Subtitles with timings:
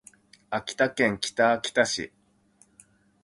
[0.49, 2.11] 秋田県北秋田市